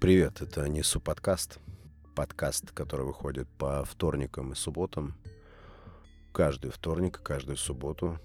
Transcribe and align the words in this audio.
Привет, 0.00 0.40
это 0.40 0.66
Несу 0.66 0.98
подкаст. 0.98 1.58
Подкаст, 2.16 2.70
который 2.70 3.04
выходит 3.04 3.46
по 3.58 3.84
вторникам 3.84 4.52
и 4.52 4.54
субботам. 4.54 5.14
Каждый 6.32 6.70
вторник, 6.70 7.20
каждую 7.22 7.58
субботу. 7.58 8.18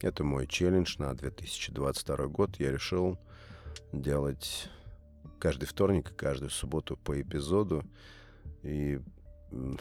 Это 0.00 0.24
мой 0.24 0.46
челлендж 0.46 0.96
на 0.96 1.12
2022 1.12 2.26
год. 2.28 2.58
Я 2.58 2.72
решил 2.72 3.18
делать 3.92 4.70
каждый 5.38 5.66
вторник 5.66 6.10
и 6.10 6.14
каждую 6.14 6.48
субботу 6.48 6.96
по 6.96 7.20
эпизоду. 7.20 7.84
И 8.62 8.98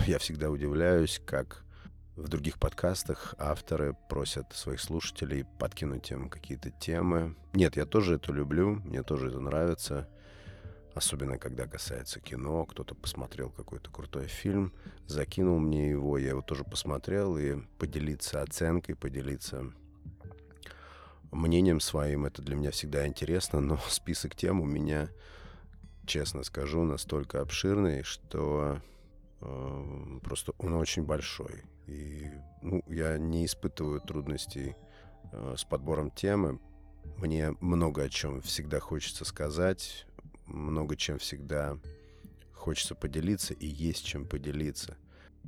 я 0.07 0.19
всегда 0.19 0.49
удивляюсь, 0.49 1.21
как 1.25 1.63
в 2.17 2.27
других 2.27 2.59
подкастах 2.59 3.33
авторы 3.37 3.95
просят 4.09 4.51
своих 4.51 4.81
слушателей 4.81 5.45
подкинуть 5.57 6.11
им 6.11 6.29
какие-то 6.29 6.69
темы. 6.69 7.37
Нет, 7.53 7.77
я 7.77 7.85
тоже 7.85 8.15
это 8.15 8.33
люблю, 8.33 8.81
мне 8.83 9.03
тоже 9.03 9.29
это 9.29 9.39
нравится. 9.39 10.09
Особенно, 10.99 11.37
когда 11.37 11.65
касается 11.65 12.19
кино. 12.19 12.65
Кто-то 12.65 12.93
посмотрел 12.93 13.49
какой-то 13.49 13.89
крутой 13.89 14.27
фильм, 14.27 14.73
закинул 15.07 15.57
мне 15.57 15.91
его, 15.91 16.17
я 16.17 16.31
его 16.31 16.41
тоже 16.41 16.65
посмотрел, 16.65 17.37
и 17.37 17.55
поделиться 17.77 18.41
оценкой, 18.41 18.95
поделиться 18.97 19.71
мнением 21.31 21.79
своим, 21.79 22.25
это 22.25 22.41
для 22.41 22.57
меня 22.57 22.71
всегда 22.71 23.07
интересно, 23.07 23.61
но 23.61 23.77
список 23.87 24.35
тем 24.35 24.59
у 24.59 24.65
меня, 24.65 25.07
честно 26.05 26.43
скажу, 26.43 26.83
настолько 26.83 27.39
обширный, 27.39 28.03
что 28.03 28.81
э, 29.39 30.19
просто 30.21 30.51
он 30.57 30.73
очень 30.73 31.03
большой. 31.03 31.63
И 31.87 32.29
ну, 32.61 32.83
я 32.87 33.17
не 33.17 33.45
испытываю 33.45 34.01
трудностей 34.01 34.75
э, 35.31 35.55
с 35.57 35.63
подбором 35.63 36.11
темы. 36.11 36.59
Мне 37.19 37.55
много 37.61 38.03
о 38.03 38.09
чем 38.09 38.41
всегда 38.41 38.81
хочется 38.81 39.23
сказать, 39.23 40.05
много 40.49 40.95
чем 40.95 41.19
всегда 41.19 41.77
хочется 42.53 42.95
поделиться, 42.95 43.53
и 43.53 43.65
есть 43.65 44.05
чем 44.05 44.25
поделиться. 44.25 44.97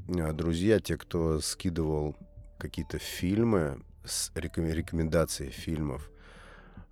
А, 0.07 0.33
друзья, 0.33 0.79
те, 0.79 0.97
кто 0.97 1.39
скидывал 1.39 2.15
какие-то 2.57 2.99
фильмы 2.99 3.83
с 4.05 4.31
рекомендацией 4.35 5.51
фильмов, 5.51 6.09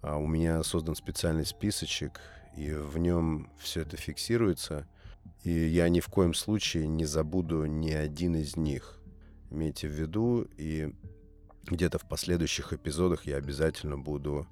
а, 0.01 0.17
у 0.17 0.27
меня 0.27 0.61
создан 0.63 0.95
специальный 0.95 1.45
списочек, 1.45 2.19
и 2.55 2.71
в 2.71 2.97
нем 2.97 3.49
все 3.59 3.81
это 3.81 3.97
фиксируется. 3.97 4.87
И 5.43 5.51
я 5.51 5.87
ни 5.89 5.99
в 5.99 6.07
коем 6.07 6.33
случае 6.33 6.87
не 6.87 7.05
забуду 7.05 7.65
ни 7.65 7.91
один 7.91 8.35
из 8.35 8.57
них. 8.57 8.99
Имейте 9.49 9.87
в 9.87 9.91
виду, 9.91 10.47
и 10.57 10.93
где-то 11.63 11.97
в 11.99 12.07
последующих 12.07 12.73
эпизодах 12.73 13.25
я 13.25 13.37
обязательно 13.37 13.97
буду 13.97 14.47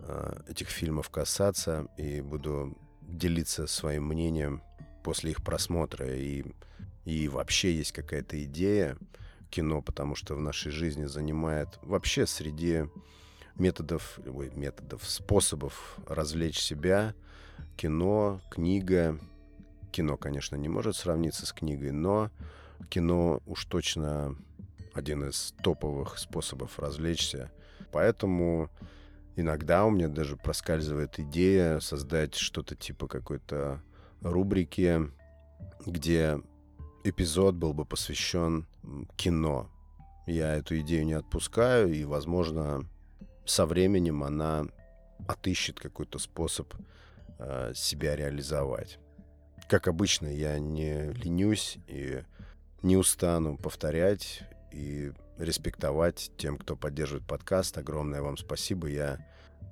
э, 0.00 0.42
этих 0.48 0.68
фильмов 0.68 1.10
касаться 1.10 1.86
и 1.96 2.20
буду 2.20 2.76
делиться 3.16 3.66
своим 3.66 4.06
мнением 4.08 4.62
после 5.02 5.32
их 5.32 5.42
просмотра. 5.42 6.14
И, 6.14 6.44
и 7.04 7.28
вообще 7.28 7.74
есть 7.74 7.92
какая-то 7.92 8.42
идея 8.44 8.96
кино, 9.50 9.82
потому 9.82 10.14
что 10.14 10.34
в 10.34 10.40
нашей 10.40 10.72
жизни 10.72 11.04
занимает 11.04 11.78
вообще 11.82 12.26
среди 12.26 12.86
методов, 13.56 14.18
ой, 14.26 14.50
методов, 14.54 15.08
способов 15.08 15.98
развлечь 16.08 16.58
себя, 16.58 17.14
кино, 17.76 18.40
книга. 18.50 19.18
Кино, 19.92 20.16
конечно, 20.16 20.56
не 20.56 20.68
может 20.68 20.96
сравниться 20.96 21.46
с 21.46 21.52
книгой, 21.52 21.92
но 21.92 22.30
кино 22.90 23.40
уж 23.46 23.64
точно 23.66 24.36
один 24.92 25.28
из 25.28 25.54
топовых 25.62 26.18
способов 26.18 26.78
развлечься. 26.78 27.50
Поэтому 27.92 28.70
иногда 29.36 29.84
у 29.84 29.90
меня 29.90 30.08
даже 30.08 30.36
проскальзывает 30.36 31.18
идея 31.18 31.80
создать 31.80 32.34
что-то 32.34 32.74
типа 32.74 33.06
какой-то 33.06 33.82
рубрики, 34.20 35.10
где 35.84 36.40
эпизод 37.04 37.54
был 37.54 37.74
бы 37.74 37.84
посвящен 37.84 38.66
кино. 39.16 39.70
Я 40.26 40.54
эту 40.54 40.78
идею 40.80 41.04
не 41.04 41.12
отпускаю, 41.12 41.92
и, 41.92 42.04
возможно, 42.04 42.88
со 43.44 43.66
временем 43.66 44.24
она 44.24 44.66
отыщет 45.28 45.78
какой-то 45.78 46.18
способ 46.18 46.72
э, 47.38 47.72
себя 47.74 48.16
реализовать. 48.16 48.98
Как 49.68 49.88
обычно, 49.88 50.26
я 50.28 50.58
не 50.58 51.12
ленюсь 51.12 51.78
и 51.86 52.22
не 52.82 52.96
устану 52.96 53.56
повторять 53.56 54.42
и 54.72 55.12
респектовать 55.38 56.32
тем, 56.36 56.58
кто 56.58 56.76
поддерживает 56.76 57.26
подкаст. 57.26 57.76
Огромное 57.78 58.22
вам 58.22 58.36
спасибо. 58.36 58.88
Я 58.88 59.18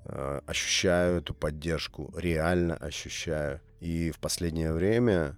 э, 0.05 0.41
ощущаю 0.47 1.19
эту 1.19 1.35
поддержку, 1.35 2.13
реально 2.17 2.77
ощущаю. 2.77 3.61
И 3.81 4.11
в 4.11 4.19
последнее 4.19 4.73
время, 4.73 5.37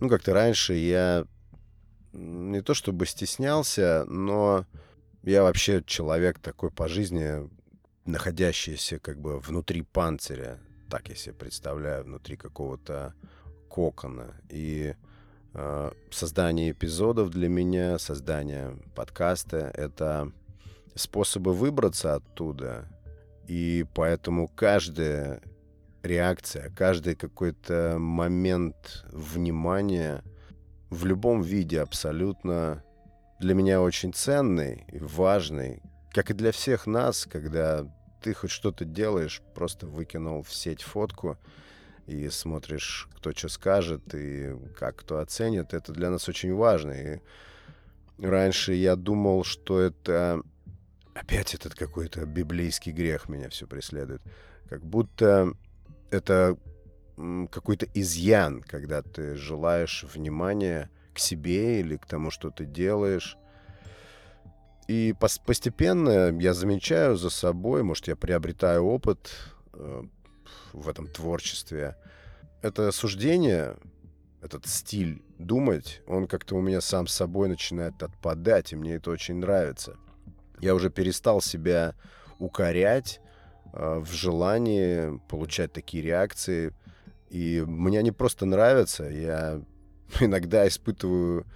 ну, 0.00 0.08
как-то 0.08 0.34
раньше 0.34 0.74
я 0.74 1.26
не 2.12 2.62
то 2.62 2.74
чтобы 2.74 3.06
стеснялся, 3.06 4.04
но 4.06 4.66
я 5.22 5.42
вообще 5.42 5.82
человек 5.84 6.38
такой 6.38 6.70
по 6.70 6.88
жизни, 6.88 7.48
находящийся 8.04 8.98
как 8.98 9.20
бы 9.20 9.38
внутри 9.38 9.82
панциря, 9.82 10.58
так 10.88 11.08
я 11.08 11.14
себе 11.14 11.34
представляю, 11.34 12.04
внутри 12.04 12.36
какого-то 12.36 13.14
кокона. 13.68 14.34
И 14.48 14.94
создание 16.10 16.72
эпизодов 16.72 17.30
для 17.30 17.48
меня, 17.48 17.98
создание 17.98 18.76
подкаста— 18.94 19.70
это 19.74 20.32
способы 20.94 21.52
выбраться 21.52 22.14
оттуда. 22.14 22.88
И 23.46 23.86
поэтому 23.94 24.48
каждая 24.48 25.40
реакция, 26.02 26.70
каждый 26.70 27.14
какой-то 27.14 27.96
момент 27.98 29.04
внимания 29.10 30.22
в 30.90 31.04
любом 31.06 31.42
виде 31.42 31.80
абсолютно 31.80 32.82
для 33.40 33.54
меня 33.54 33.80
очень 33.80 34.12
ценный 34.12 34.84
и 34.88 34.98
важный, 34.98 35.82
как 36.10 36.30
и 36.30 36.34
для 36.34 36.52
всех 36.52 36.86
нас, 36.86 37.26
когда 37.30 37.86
ты 38.22 38.34
хоть 38.34 38.50
что-то 38.50 38.84
делаешь, 38.84 39.42
просто 39.54 39.86
выкинул 39.86 40.42
в 40.42 40.52
сеть 40.52 40.82
фотку— 40.82 41.36
и 42.08 42.30
смотришь, 42.30 43.08
кто 43.16 43.32
что 43.32 43.48
скажет 43.48 44.14
и 44.14 44.56
как 44.76 44.96
кто 44.96 45.18
оценит. 45.18 45.74
Это 45.74 45.92
для 45.92 46.10
нас 46.10 46.28
очень 46.28 46.54
важно. 46.54 46.92
И 46.92 47.20
раньше 48.18 48.72
я 48.72 48.96
думал, 48.96 49.44
что 49.44 49.78
это 49.80 50.42
опять 51.14 51.54
этот 51.54 51.74
какой-то 51.74 52.24
библейский 52.24 52.92
грех 52.92 53.28
меня 53.28 53.50
все 53.50 53.66
преследует. 53.66 54.22
Как 54.70 54.82
будто 54.82 55.52
это 56.10 56.56
какой-то 57.50 57.86
изъян, 57.94 58.62
когда 58.62 59.02
ты 59.02 59.34
желаешь 59.34 60.04
внимания 60.14 60.90
к 61.12 61.18
себе 61.18 61.80
или 61.80 61.96
к 61.96 62.06
тому, 62.06 62.30
что 62.30 62.50
ты 62.50 62.64
делаешь. 62.64 63.36
И 64.86 65.14
постепенно 65.18 66.30
я 66.40 66.54
замечаю 66.54 67.16
за 67.16 67.28
собой, 67.28 67.82
может, 67.82 68.08
я 68.08 68.16
приобретаю 68.16 68.84
опыт, 68.84 69.30
э, 69.74 70.04
в 70.72 70.88
этом 70.88 71.06
творчестве. 71.08 71.96
Это 72.62 72.90
суждение, 72.92 73.76
этот 74.42 74.66
стиль 74.66 75.22
думать, 75.38 76.02
он 76.06 76.26
как-то 76.26 76.56
у 76.56 76.60
меня 76.60 76.80
сам 76.80 77.06
собой 77.06 77.48
начинает 77.48 78.02
отпадать, 78.02 78.72
и 78.72 78.76
мне 78.76 78.94
это 78.94 79.10
очень 79.10 79.36
нравится. 79.36 79.96
Я 80.60 80.74
уже 80.74 80.90
перестал 80.90 81.40
себя 81.40 81.94
укорять 82.38 83.20
э, 83.72 83.98
в 83.98 84.10
желании 84.12 85.20
получать 85.28 85.72
такие 85.72 86.02
реакции. 86.02 86.74
И 87.30 87.62
мне 87.66 87.98
они 87.98 88.12
просто 88.12 88.46
нравятся. 88.46 89.04
Я 89.04 89.60
иногда 90.20 90.66
испытываю 90.66 91.46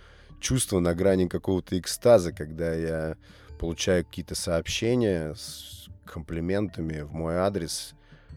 чувство 0.40 0.80
на 0.80 0.94
грани 0.94 1.28
какого-то 1.28 1.78
экстаза, 1.78 2.32
когда 2.32 2.74
я 2.74 3.16
получаю 3.58 4.04
какие-то 4.04 4.34
сообщения 4.34 5.34
с 5.34 5.88
комплиментами 6.04 7.00
в 7.00 7.12
мой 7.12 7.36
адрес, 7.36 7.94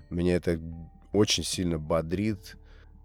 меня 0.09 0.35
это 0.35 0.59
очень 1.11 1.43
сильно 1.43 1.79
бодрит 1.79 2.57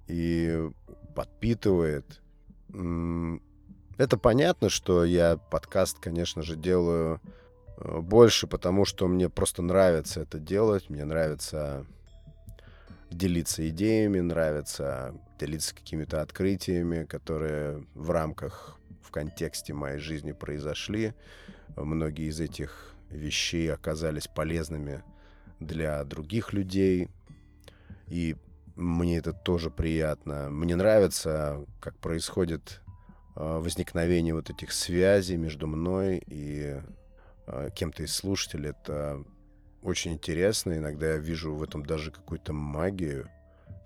и 0.08 0.70
подпитывает. 1.14 2.20
Это 2.68 4.16
понятно, 4.16 4.68
что 4.68 5.04
я 5.04 5.36
подкаст, 5.36 5.98
конечно 5.98 6.42
же, 6.42 6.56
делаю 6.56 7.20
э, 7.76 8.00
больше, 8.00 8.46
потому 8.46 8.86
что 8.86 9.06
мне 9.08 9.28
просто 9.28 9.60
нравится 9.60 10.20
это 10.22 10.38
делать. 10.38 10.88
Мне 10.88 11.04
нравится 11.04 11.84
делиться 13.10 13.68
идеями, 13.68 14.20
нравится 14.20 15.14
делиться 15.38 15.74
какими-то 15.74 16.22
открытиями, 16.22 17.04
которые 17.04 17.84
в 17.94 18.10
рамках, 18.10 18.78
в 19.02 19.10
контексте 19.10 19.74
моей 19.74 19.98
жизни 19.98 20.32
произошли. 20.32 21.14
Многие 21.76 22.28
из 22.28 22.40
этих 22.40 22.94
вещей 23.10 23.72
оказались 23.72 24.28
полезными 24.28 25.02
для 25.60 26.02
других 26.04 26.52
людей. 26.52 27.08
И 28.08 28.36
мне 28.76 29.18
это 29.18 29.32
тоже 29.32 29.70
приятно. 29.70 30.50
Мне 30.50 30.74
нравится, 30.74 31.64
как 31.80 31.96
происходит 31.98 32.80
а, 33.36 33.60
возникновение 33.60 34.34
вот 34.34 34.50
этих 34.50 34.72
связей 34.72 35.36
между 35.36 35.66
мной 35.66 36.22
и 36.26 36.80
а, 37.46 37.70
кем-то 37.70 38.02
из 38.02 38.14
слушателей. 38.14 38.70
Это 38.70 39.24
очень 39.82 40.14
интересно. 40.14 40.76
Иногда 40.76 41.12
я 41.12 41.16
вижу 41.18 41.54
в 41.54 41.62
этом 41.62 41.84
даже 41.84 42.10
какую-то 42.10 42.52
магию 42.52 43.28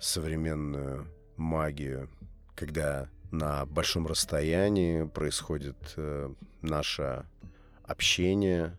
современную. 0.00 1.06
магию, 1.36 2.08
когда 2.54 3.08
на 3.30 3.66
большом 3.66 4.06
расстоянии 4.06 5.04
происходит 5.04 5.76
э, 5.96 6.32
наше 6.62 7.26
общение. 7.82 8.76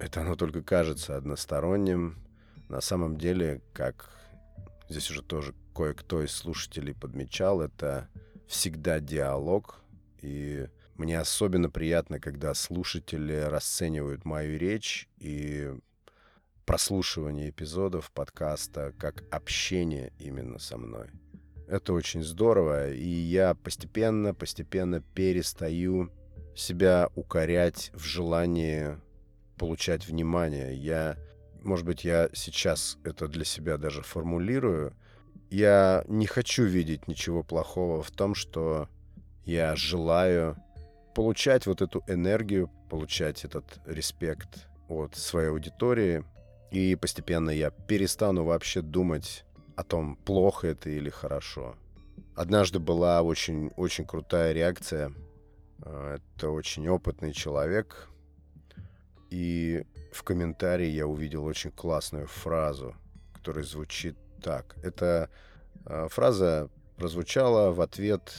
Это 0.00 0.20
оно 0.20 0.36
только 0.36 0.62
кажется 0.62 1.16
односторонним. 1.16 2.18
На 2.68 2.80
самом 2.80 3.18
деле, 3.18 3.62
как 3.72 4.10
здесь 4.88 5.10
уже 5.10 5.22
тоже 5.22 5.54
кое-кто 5.74 6.22
из 6.22 6.32
слушателей 6.32 6.94
подмечал, 6.94 7.60
это 7.60 8.08
всегда 8.46 9.00
диалог. 9.00 9.80
И 10.20 10.68
мне 10.96 11.18
особенно 11.18 11.70
приятно, 11.70 12.20
когда 12.20 12.54
слушатели 12.54 13.34
расценивают 13.34 14.24
мою 14.24 14.58
речь 14.58 15.08
и 15.18 15.72
прослушивание 16.64 17.50
эпизодов 17.50 18.10
подкаста 18.12 18.92
как 18.98 19.24
общение 19.30 20.12
именно 20.18 20.58
со 20.58 20.76
мной. 20.76 21.08
Это 21.66 21.92
очень 21.92 22.22
здорово, 22.22 22.92
и 22.92 23.08
я 23.08 23.54
постепенно, 23.54 24.34
постепенно 24.34 25.00
перестаю 25.00 26.10
себя 26.54 27.10
укорять 27.14 27.90
в 27.94 28.04
желании 28.04 28.98
получать 29.58 30.06
внимание. 30.06 30.74
Я, 30.74 31.16
может 31.62 31.84
быть, 31.84 32.04
я 32.04 32.30
сейчас 32.32 32.98
это 33.04 33.28
для 33.28 33.44
себя 33.44 33.76
даже 33.76 34.02
формулирую. 34.02 34.94
Я 35.50 36.04
не 36.08 36.26
хочу 36.26 36.64
видеть 36.64 37.08
ничего 37.08 37.42
плохого 37.42 38.02
в 38.02 38.10
том, 38.10 38.34
что 38.34 38.88
я 39.44 39.76
желаю 39.76 40.56
получать 41.14 41.66
вот 41.66 41.82
эту 41.82 42.04
энергию, 42.06 42.70
получать 42.88 43.44
этот 43.44 43.64
респект 43.86 44.66
от 44.88 45.16
своей 45.16 45.48
аудитории. 45.48 46.24
И 46.70 46.94
постепенно 46.96 47.50
я 47.50 47.70
перестану 47.70 48.44
вообще 48.44 48.82
думать 48.82 49.44
о 49.74 49.84
том, 49.84 50.16
плохо 50.16 50.68
это 50.68 50.90
или 50.90 51.08
хорошо. 51.08 51.76
Однажды 52.34 52.78
была 52.78 53.22
очень, 53.22 53.72
очень 53.76 54.04
крутая 54.04 54.52
реакция. 54.52 55.12
А, 55.82 56.16
это 56.16 56.50
очень 56.50 56.88
опытный 56.88 57.32
человек. 57.32 58.08
И 59.30 59.84
в 60.12 60.22
комментарии 60.22 60.86
я 60.86 61.06
увидел 61.06 61.44
очень 61.44 61.70
классную 61.70 62.26
фразу, 62.26 62.94
которая 63.34 63.64
звучит 63.64 64.16
так. 64.42 64.76
Эта 64.82 65.30
а, 65.84 66.08
фраза 66.08 66.70
прозвучала 66.96 67.72
в 67.72 67.80
ответ 67.80 68.34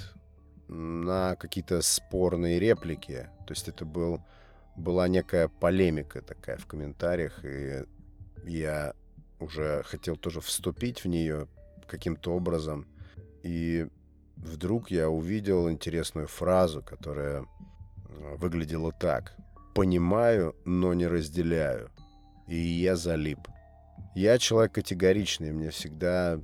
на 0.67 1.35
какие-то 1.35 1.81
спорные 1.81 2.59
реплики. 2.59 3.29
То 3.47 3.53
есть 3.53 3.67
это 3.67 3.85
был, 3.85 4.21
была 4.75 5.07
некая 5.07 5.47
полемика 5.47 6.21
такая 6.21 6.57
в 6.57 6.65
комментариях, 6.65 7.43
и 7.43 7.85
я 8.45 8.93
уже 9.39 9.83
хотел 9.83 10.15
тоже 10.15 10.41
вступить 10.41 11.03
в 11.03 11.07
нее 11.07 11.47
каким-то 11.87 12.33
образом. 12.33 12.87
И 13.41 13.87
вдруг 14.35 14.91
я 14.91 15.09
увидел 15.09 15.69
интересную 15.69 16.27
фразу, 16.27 16.83
которая 16.83 17.41
э, 17.41 18.35
выглядела 18.37 18.91
так. 18.91 19.35
«Понимаю, 19.73 20.55
но 20.65 20.93
не 20.93 21.07
разделяю». 21.07 21.89
И 22.47 22.57
я 22.57 22.95
залип. 22.95 23.39
Я 24.15 24.37
человек 24.37 24.73
категоричный, 24.73 25.51
мне 25.51 25.69
всегда 25.69 26.39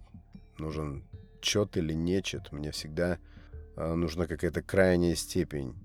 нужен 0.57 1.03
чет 1.41 1.77
или 1.77 1.93
нечет, 1.93 2.51
мне 2.51 2.71
всегда 2.71 3.17
э, 3.75 3.93
нужна 3.93 4.27
какая-то 4.27 4.61
крайняя 4.61 5.15
степень. 5.15 5.75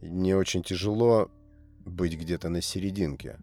мне 0.00 0.36
очень 0.36 0.62
тяжело 0.62 1.30
быть 1.84 2.18
где-то 2.18 2.48
на 2.48 2.60
серединке. 2.60 3.38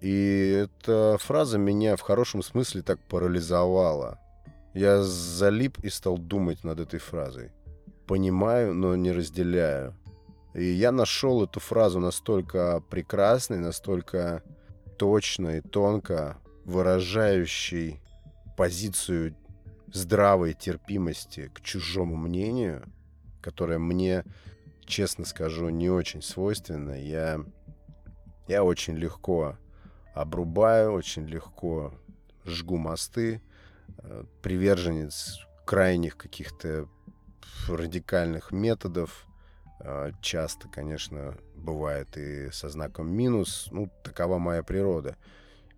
И 0.00 0.66
эта 0.66 1.16
фраза 1.18 1.58
меня 1.58 1.96
в 1.96 2.02
хорошем 2.02 2.42
смысле 2.42 2.82
так 2.82 3.00
парализовала. 3.08 4.18
Я 4.74 5.02
залип 5.02 5.78
и 5.80 5.88
стал 5.88 6.18
думать 6.18 6.62
над 6.64 6.80
этой 6.80 7.00
фразой. 7.00 7.50
Понимаю, 8.06 8.74
но 8.74 8.94
не 8.96 9.10
разделяю. 9.10 9.94
И 10.58 10.64
я 10.64 10.90
нашел 10.90 11.44
эту 11.44 11.60
фразу 11.60 12.00
настолько 12.00 12.82
прекрасной, 12.90 13.58
настолько 13.58 14.42
точно 14.98 15.58
и 15.58 15.60
тонко 15.60 16.38
выражающей 16.64 18.00
позицию 18.56 19.36
здравой 19.92 20.54
терпимости 20.54 21.48
к 21.54 21.60
чужому 21.60 22.16
мнению, 22.16 22.82
которое 23.40 23.78
мне, 23.78 24.24
честно 24.84 25.24
скажу, 25.24 25.68
не 25.68 25.90
очень 25.90 26.22
свойственно. 26.22 27.00
Я, 27.00 27.40
я 28.48 28.64
очень 28.64 28.96
легко 28.96 29.56
обрубаю 30.12 30.90
очень 30.90 31.26
легко, 31.26 31.94
жгу 32.44 32.78
мосты, 32.78 33.40
э, 33.98 34.24
приверженец 34.42 35.38
крайних 35.64 36.16
каких-то 36.16 36.88
радикальных 37.68 38.50
методов. 38.50 39.24
Э, 39.80 40.12
часто, 40.20 40.68
конечно, 40.68 41.36
бывает 41.54 42.16
и 42.16 42.50
со 42.50 42.68
знаком 42.68 43.10
минус. 43.10 43.68
Ну, 43.70 43.90
такова 44.02 44.38
моя 44.38 44.62
природа. 44.62 45.16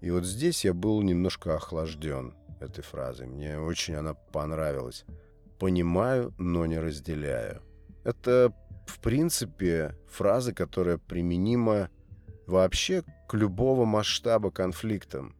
И 0.00 0.10
вот 0.10 0.24
здесь 0.24 0.64
я 0.64 0.72
был 0.72 1.02
немножко 1.02 1.54
охлажден 1.54 2.34
этой 2.60 2.82
фразой. 2.82 3.26
Мне 3.26 3.58
очень 3.58 3.94
она 3.94 4.14
понравилась. 4.14 5.04
Понимаю, 5.58 6.32
но 6.38 6.66
не 6.66 6.78
разделяю. 6.78 7.62
Это, 8.04 8.52
в 8.86 9.00
принципе, 9.00 9.94
фраза, 10.08 10.54
которая 10.54 10.96
применима 10.96 11.90
вообще 12.46 13.02
к 13.28 13.34
любого 13.34 13.84
масштаба 13.84 14.50
конфликтам. 14.50 15.36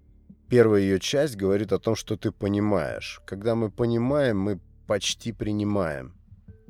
Первая 0.48 0.82
ее 0.82 1.00
часть 1.00 1.36
говорит 1.36 1.72
о 1.72 1.78
том, 1.78 1.94
что 1.94 2.16
ты 2.16 2.32
понимаешь. 2.32 3.22
Когда 3.24 3.54
мы 3.54 3.70
понимаем, 3.70 4.38
мы 4.38 4.60
почти 4.86 5.32
принимаем. 5.32 6.14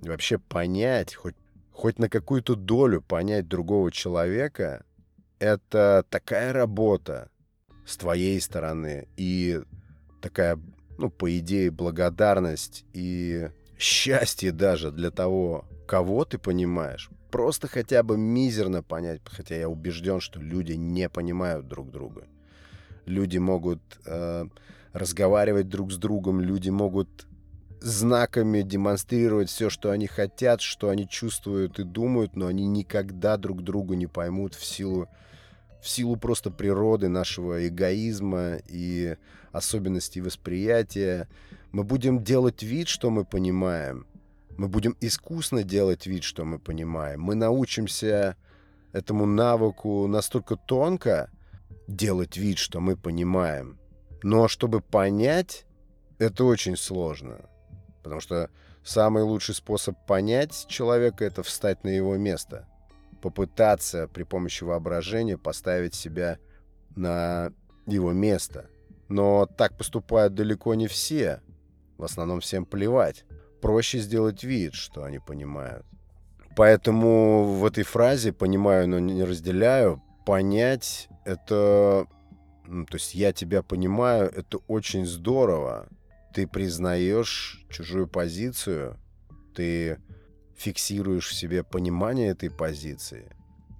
И 0.02 0.08
вообще 0.08 0.38
понять, 0.38 1.14
хоть, 1.14 1.34
хоть 1.80 1.98
на 1.98 2.10
какую-то 2.10 2.56
долю 2.56 3.00
понять 3.00 3.48
другого 3.48 3.90
человека, 3.90 4.84
это 5.38 6.04
такая 6.10 6.52
работа 6.52 7.30
с 7.86 7.96
твоей 7.96 8.38
стороны 8.42 9.08
и 9.16 9.62
такая, 10.20 10.60
ну, 10.98 11.08
по 11.08 11.38
идее, 11.38 11.70
благодарность 11.70 12.84
и 12.92 13.48
счастье 13.78 14.52
даже 14.52 14.90
для 14.90 15.10
того, 15.10 15.64
кого 15.88 16.26
ты 16.26 16.36
понимаешь, 16.36 17.08
просто 17.30 17.66
хотя 17.66 18.02
бы 18.02 18.18
мизерно 18.18 18.82
понять, 18.82 19.22
хотя 19.24 19.56
я 19.56 19.66
убежден, 19.70 20.20
что 20.20 20.38
люди 20.38 20.72
не 20.72 21.08
понимают 21.08 21.66
друг 21.66 21.90
друга. 21.90 22.24
Люди 23.06 23.38
могут 23.38 23.80
э, 24.04 24.44
разговаривать 24.92 25.70
друг 25.70 25.92
с 25.92 25.96
другом, 25.96 26.42
люди 26.42 26.68
могут 26.68 27.26
знаками 27.80 28.62
демонстрировать 28.62 29.48
все, 29.48 29.70
что 29.70 29.90
они 29.90 30.06
хотят, 30.06 30.60
что 30.60 30.90
они 30.90 31.08
чувствуют 31.08 31.78
и 31.78 31.84
думают, 31.84 32.36
но 32.36 32.46
они 32.46 32.66
никогда 32.66 33.36
друг 33.36 33.62
другу 33.62 33.94
не 33.94 34.06
поймут 34.06 34.54
в 34.54 34.64
силу, 34.64 35.08
в 35.80 35.88
силу 35.88 36.16
просто 36.16 36.50
природы 36.50 37.08
нашего 37.08 37.66
эгоизма 37.66 38.58
и 38.68 39.16
особенностей 39.52 40.20
восприятия. 40.20 41.28
Мы 41.72 41.84
будем 41.84 42.22
делать 42.22 42.62
вид, 42.62 42.88
что 42.88 43.10
мы 43.10 43.24
понимаем, 43.24 44.06
мы 44.56 44.68
будем 44.68 44.96
искусно 45.00 45.62
делать 45.62 46.06
вид, 46.06 46.22
что 46.22 46.44
мы 46.44 46.58
понимаем. 46.58 47.22
Мы 47.22 47.34
научимся 47.34 48.36
этому 48.92 49.24
навыку 49.24 50.06
настолько 50.06 50.56
тонко 50.56 51.30
делать 51.88 52.36
вид, 52.36 52.58
что 52.58 52.80
мы 52.80 52.96
понимаем. 52.96 53.78
Но 54.22 54.48
чтобы 54.48 54.80
понять, 54.82 55.64
это 56.18 56.44
очень 56.44 56.76
сложно. 56.76 57.48
Потому 58.02 58.20
что 58.20 58.50
самый 58.82 59.22
лучший 59.22 59.54
способ 59.54 59.96
понять 60.06 60.66
человека— 60.68 61.24
это 61.26 61.42
встать 61.42 61.84
на 61.84 61.88
его 61.88 62.16
место. 62.16 62.66
Попытаться 63.22 64.08
при 64.08 64.22
помощи 64.22 64.64
воображения 64.64 65.36
поставить 65.36 65.94
себя 65.94 66.38
на 66.96 67.52
его 67.86 68.12
место. 68.12 68.70
Но 69.08 69.46
так 69.46 69.76
поступают 69.76 70.34
далеко 70.34 70.74
не 70.74 70.86
все. 70.86 71.42
В 71.98 72.04
основном 72.04 72.40
всем 72.40 72.64
плевать 72.64 73.24
проще 73.60 73.98
сделать 73.98 74.42
вид, 74.42 74.74
что 74.74 75.04
они 75.04 75.18
понимают. 75.18 75.84
Поэтому 76.56 77.44
в 77.44 77.64
этой 77.64 77.84
фразе 77.84 78.32
«понимаю, 78.32 78.88
но 78.88 78.98
не 78.98 79.24
разделяю» 79.24 80.02
понять 80.26 81.08
это... 81.24 82.06
Ну, 82.66 82.86
то 82.86 82.96
есть 82.96 83.14
я 83.14 83.32
тебя 83.32 83.62
понимаю, 83.62 84.30
это 84.30 84.58
очень 84.68 85.04
здорово. 85.04 85.88
Ты 86.32 86.46
признаешь 86.46 87.64
чужую 87.68 88.06
позицию, 88.06 88.98
ты 89.54 89.98
фиксируешь 90.56 91.28
в 91.28 91.34
себе 91.34 91.64
понимание 91.64 92.28
этой 92.28 92.50
позиции, 92.50 93.30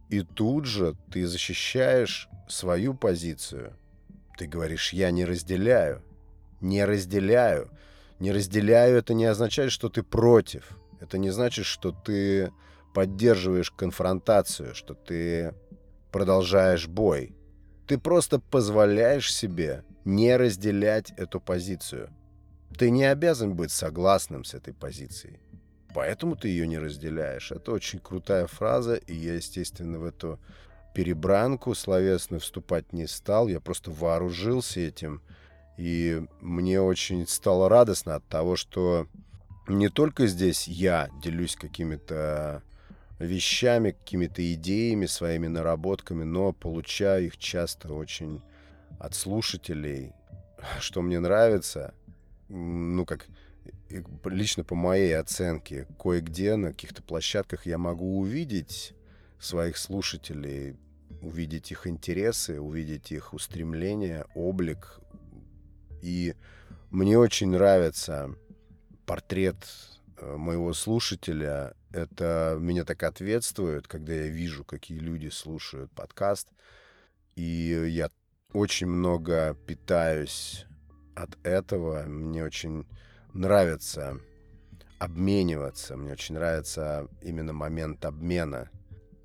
и 0.09 0.23
тут 0.23 0.65
же 0.65 0.97
ты 1.13 1.27
защищаешь 1.27 2.29
свою 2.49 2.95
позицию. 2.95 3.77
Ты 4.37 4.47
говоришь 4.47 4.93
«я 4.93 5.11
не 5.11 5.25
разделяю». 5.25 6.03
Не 6.61 6.85
разделяю. 6.85 7.71
Не 8.19 8.33
разделяю, 8.33 8.99
это 8.99 9.15
не 9.15 9.25
означает, 9.25 9.73
что 9.73 9.89
ты 9.89 10.03
против. 10.03 10.79
Это 11.01 11.17
не 11.17 11.31
значит, 11.31 11.65
что 11.65 11.91
ты 11.93 12.53
поддерживаешь 12.93 13.71
конфронтацию, 13.71 14.75
что 14.75 14.95
ты 14.95 15.55
продолжаешь 16.13 16.87
бой. 16.87 17.35
Ты 17.87 17.99
просто 17.99 18.39
позволяешь 18.39 19.33
себе 19.33 19.85
не 20.05 20.37
разделять 20.37 21.13
эту 21.17 21.41
позицию. 21.41 22.11
Ты 22.81 22.89
не 22.89 23.05
обязан 23.05 23.55
быть 23.57 23.73
согласным 23.73 24.43
с 24.43 24.55
этой 24.55 24.73
позицией. 24.73 25.39
Поэтому 25.95 26.35
ты 26.35 26.49
ее 26.49 26.67
не 26.67 26.79
разделяешь. 26.79 27.53
Это 27.53 27.73
очень 27.73 27.99
крутая 27.99 28.47
фраза, 28.47 28.95
и 28.95 29.15
я, 29.15 29.35
естественно, 29.35 29.99
в 29.99 30.05
эту 30.07 30.41
перебранку 30.95 31.75
словесную 31.75 32.41
вступать 32.41 32.95
не 32.95 33.07
стал. 33.07 33.49
Я 33.49 33.61
просто 33.61 33.91
вооружился 33.91 34.81
этим. 34.81 35.21
И 35.77 36.23
мне 36.41 36.81
очень 36.81 37.27
стало 37.27 37.69
радостно 37.69 38.15
от 38.15 38.27
того, 38.29 38.57
что 38.57 39.07
не 39.69 39.91
только 39.91 40.27
здесь 40.27 40.67
я 40.67 41.11
делюсь 41.23 41.57
какими-то 41.57 42.63
вещами, 43.19 43.91
какими-то 43.91 44.55
идеями, 44.55 45.05
своими 45.05 45.49
наработками, 45.49 46.25
но 46.25 46.55
получаю 46.55 47.27
их 47.27 47.37
часто 47.37 47.93
очень 47.93 48.41
от 48.99 49.15
слушателей. 49.15 50.15
Что 50.79 51.03
мне 51.03 51.21
нравится, 51.21 51.93
ну, 52.51 53.07
как 53.07 53.27
лично 54.25 54.65
по 54.65 54.75
моей 54.75 55.17
оценке, 55.17 55.87
кое-где 55.99 56.57
на 56.57 56.69
каких-то 56.69 57.03
площадках 57.03 57.67
я 57.67 57.79
могу 57.79 58.19
увидеть 58.19 58.95
своих 59.39 59.77
слушателей, 59.77 60.77
увидеть 61.23 61.71
их 61.71 61.87
интересы, 61.87 62.61
увидеть 62.61 63.13
их 63.13 63.33
устремления, 63.33 64.27
облик. 64.35 65.01
И 66.03 66.35
мне 66.91 67.19
очень 67.19 67.51
нравится 67.51 68.35
портрет 69.07 69.57
э, 70.17 70.37
моего 70.37 70.73
слушателя. 70.73 71.75
Это 71.93 72.57
меня 72.61 72.85
так 72.85 73.03
ответствует, 73.03 73.87
когда 73.87 74.13
я 74.13 74.27
вижу, 74.29 74.65
какие 74.65 74.99
люди 74.99 75.29
слушают 75.29 75.91
подкаст. 75.93 76.49
И 77.37 77.89
я 77.89 78.11
очень 78.53 78.89
много 78.89 79.57
питаюсь 79.67 80.67
от 81.15 81.39
этого. 81.43 82.03
Мне 82.05 82.45
очень 82.45 82.87
нравится 83.33 84.21
обмениваться. 84.99 85.97
Мне 85.97 86.13
очень 86.13 86.35
нравится 86.35 87.09
именно 87.23 87.53
момент 87.53 88.05
обмена 88.05 88.71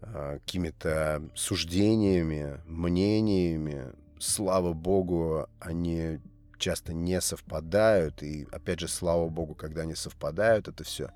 э, 0.02 0.40
какими-то 0.40 1.22
суждениями, 1.36 2.62
мнениями. 2.66 3.92
Слава 4.20 4.74
богу, 4.74 5.48
они 5.60 6.20
часто 6.58 6.94
не 6.94 7.20
совпадают. 7.22 8.24
И 8.24 8.48
опять 8.52 8.80
же, 8.80 8.88
слава 8.88 9.28
богу, 9.28 9.54
когда 9.54 9.82
они 9.82 9.96
совпадают, 9.96 10.68
это 10.68 10.84
все 10.84 11.12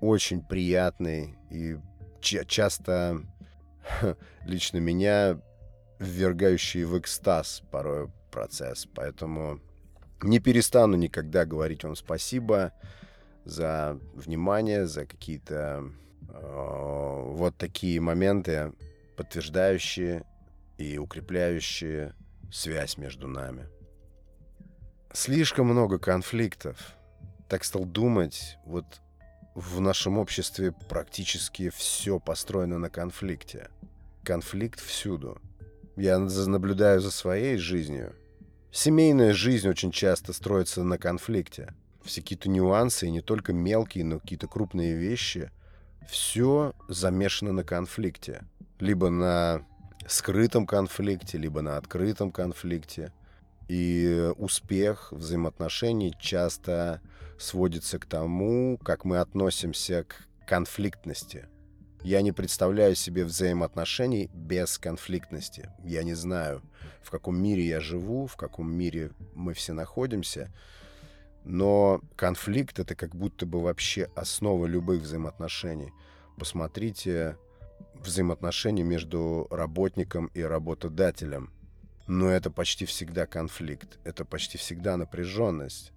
очень 0.00 0.42
приятный 0.42 1.36
и 1.50 1.78
часто 2.20 3.22
лично 4.44 4.78
меня 4.78 5.40
ввергающий 5.98 6.84
в 6.84 6.98
экстаз 6.98 7.62
порой 7.70 8.10
процесс. 8.30 8.88
Поэтому 8.94 9.60
не 10.24 10.38
перестану 10.38 10.96
никогда 10.96 11.44
говорить 11.44 11.84
вам 11.84 11.96
спасибо 11.96 12.72
за 13.44 13.98
внимание, 14.14 14.86
за 14.86 15.06
какие-то 15.06 15.90
э, 16.28 17.22
вот 17.26 17.56
такие 17.56 18.00
моменты, 18.00 18.72
подтверждающие 19.16 20.24
и 20.78 20.98
укрепляющие 20.98 22.14
связь 22.52 22.96
между 22.96 23.28
нами. 23.28 23.68
Слишком 25.12 25.66
много 25.66 25.98
конфликтов. 25.98 26.94
Так 27.48 27.64
стал 27.64 27.84
думать, 27.84 28.58
вот 28.64 28.84
в 29.54 29.80
нашем 29.80 30.18
обществе 30.18 30.72
практически 30.88 31.70
все 31.70 32.20
построено 32.20 32.78
на 32.78 32.90
конфликте. 32.90 33.68
Конфликт 34.22 34.80
всюду. 34.80 35.40
Я 35.96 36.18
наблюдаю 36.18 37.00
за 37.00 37.10
своей 37.10 37.56
жизнью. 37.56 38.14
Семейная 38.72 39.32
жизнь 39.32 39.68
очень 39.68 39.90
часто 39.90 40.32
строится 40.32 40.84
на 40.84 40.96
конфликте. 40.96 41.74
Все 42.04 42.20
какие-то 42.20 42.48
нюансы, 42.48 43.06
и 43.06 43.10
не 43.10 43.20
только 43.20 43.52
мелкие, 43.52 44.04
но 44.04 44.20
какие-то 44.20 44.46
крупные 44.46 44.94
вещи. 44.94 45.50
Все 46.08 46.72
замешано 46.88 47.52
на 47.52 47.64
конфликте. 47.64 48.44
Либо 48.78 49.10
на 49.10 49.66
скрытом 50.06 50.66
конфликте, 50.66 51.36
либо 51.36 51.62
на 51.62 51.76
открытом 51.76 52.30
конфликте. 52.30 53.12
И 53.68 54.32
успех 54.36 55.12
взаимоотношений 55.12 56.14
часто 56.18 57.00
сводится 57.38 57.98
к 57.98 58.06
тому, 58.06 58.78
как 58.78 59.04
мы 59.04 59.18
относимся 59.18 60.04
к 60.04 60.26
конфликтности– 60.46 61.46
я 62.02 62.22
не 62.22 62.32
представляю 62.32 62.94
себе 62.94 63.24
взаимоотношений 63.24 64.30
без 64.32 64.78
конфликтности. 64.78 65.70
Я 65.84 66.02
не 66.02 66.14
знаю, 66.14 66.62
в 67.02 67.10
каком 67.10 67.40
мире 67.40 67.66
я 67.66 67.80
живу, 67.80 68.26
в 68.26 68.36
каком 68.36 68.72
мире 68.72 69.10
мы 69.34 69.52
все 69.54 69.72
находимся. 69.72 70.52
Но 71.44 72.00
конфликт— 72.16 72.78
это 72.80 72.94
как 72.94 73.14
будто 73.14 73.46
бы 73.46 73.60
вообще 73.62 74.08
основа 74.14 74.66
любых 74.66 75.02
взаимоотношений. 75.02 75.92
Посмотрите 76.38 77.36
взаимоотношения 77.94 78.82
между 78.82 79.46
работником 79.50 80.26
и 80.32 80.42
работодателем. 80.42 81.52
Но 82.06 82.28
это 82.28 82.50
почти 82.50 82.86
всегда 82.86 83.26
конфликт, 83.26 83.98
это 84.04 84.24
почти 84.24 84.58
всегда 84.58 84.96
напряженность. 84.96 85.92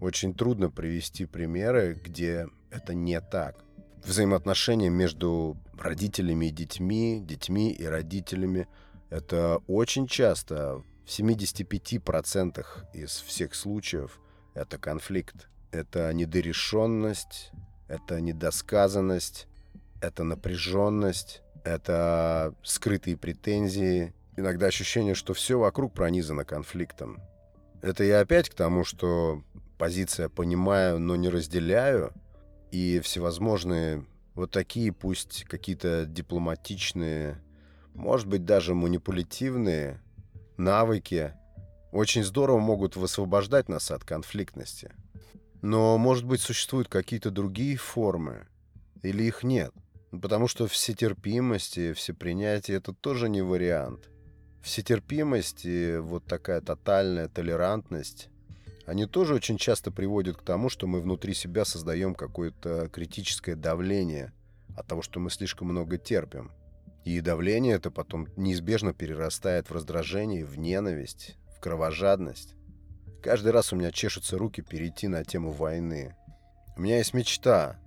Очень 0.00 0.34
трудно 0.34 0.68
привести 0.68 1.26
примеры, 1.26 1.98
где 2.02 2.48
это 2.70 2.92
не 2.92 3.20
так 3.20 3.63
взаимоотношения 4.04 4.90
между 4.90 5.56
родителями 5.78 6.46
и 6.46 6.50
детьми, 6.50 7.20
детьми 7.20 7.72
и 7.72 7.84
родителями. 7.84 8.68
Это 9.10 9.58
очень 9.66 10.06
часто, 10.06 10.82
в 11.04 11.08
75% 11.08 12.64
из 12.92 13.10
всех 13.10 13.54
случаев, 13.54 14.20
это 14.54 14.78
конфликт. 14.78 15.48
Это 15.70 16.12
недорешенность, 16.12 17.50
это 17.88 18.20
недосказанность, 18.20 19.48
это 20.00 20.22
напряженность, 20.22 21.42
это 21.64 22.54
скрытые 22.62 23.16
претензии, 23.16 24.14
иногда 24.36 24.66
ощущение, 24.66 25.14
что 25.14 25.34
все 25.34 25.58
вокруг 25.58 25.92
пронизано 25.92 26.44
конфликтом. 26.44 27.20
Это 27.82 28.04
я 28.04 28.20
опять 28.20 28.48
к 28.48 28.54
тому, 28.54 28.84
что 28.84 29.42
позиция 29.78 30.28
«понимаю, 30.28 30.98
но 30.98 31.16
не 31.16 31.28
разделяю» 31.28 32.12
и 32.74 32.98
всевозможные 32.98 34.04
вот 34.34 34.50
такие, 34.50 34.90
пусть 34.92 35.44
какие-то 35.44 36.06
дипломатичные, 36.06 37.40
может 37.94 38.26
быть, 38.26 38.44
даже 38.44 38.74
манипулятивные 38.74 40.02
навыки 40.56 41.34
очень 41.92 42.24
здорово 42.24 42.58
могут 42.58 42.96
высвобождать 42.96 43.68
нас 43.68 43.92
от 43.92 44.02
конфликтности. 44.02 44.90
Но, 45.62 45.96
может 45.98 46.24
быть, 46.24 46.40
существуют 46.40 46.88
какие-то 46.88 47.30
другие 47.30 47.76
формы, 47.76 48.48
или 49.04 49.22
их 49.22 49.44
нет. 49.44 49.72
Потому 50.10 50.48
что 50.48 50.66
всетерпимость 50.66 51.78
и 51.78 51.92
всепринятие— 51.92 52.76
это 52.78 52.92
тоже 52.92 53.28
не 53.28 53.42
вариант. 53.42 54.10
Всетерпимость 54.62 55.64
и 55.64 55.96
вот 55.98 56.24
такая 56.24 56.60
тотальная 56.60 57.28
толерантность 57.28 58.30
они 58.86 59.06
тоже 59.06 59.34
очень 59.34 59.56
часто 59.56 59.90
приводят 59.90 60.36
к 60.36 60.42
тому, 60.42 60.68
что 60.68 60.86
мы 60.86 61.00
внутри 61.00 61.34
себя 61.34 61.64
создаем 61.64 62.14
какое-то 62.14 62.88
критическое 62.92 63.54
давление 63.54 64.32
от 64.76 64.86
того, 64.86 65.02
что 65.02 65.20
мы 65.20 65.30
слишком 65.30 65.68
много 65.68 65.96
терпим. 65.96 66.52
И 67.04 67.20
давление 67.20 67.76
это 67.76 67.90
потом 67.90 68.28
неизбежно 68.36 68.94
перерастает 68.94 69.68
в 69.68 69.72
раздражение, 69.72 70.44
в 70.44 70.58
ненависть, 70.58 71.36
в 71.54 71.60
кровожадность. 71.60 72.54
Каждый 73.22 73.52
раз 73.52 73.72
у 73.72 73.76
меня 73.76 73.90
чешутся 73.90 74.36
руки 74.36 74.60
перейти 74.60 75.08
на 75.08 75.24
тему 75.24 75.50
войны. 75.50 76.14
У 76.76 76.80
меня 76.80 76.98
есть 76.98 77.14
мечта. 77.14 77.78